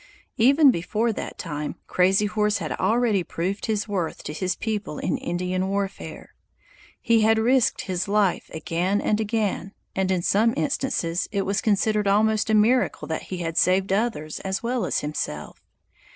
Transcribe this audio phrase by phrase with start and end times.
[0.37, 5.15] Even before that time, Crazy Horse had already proved his worth to his people in
[5.19, 6.33] Indian warfare.
[6.99, 12.07] He had risked his life again and again, and in some instances it was considered
[12.07, 15.63] almost a miracle that he had saved others as well as himself.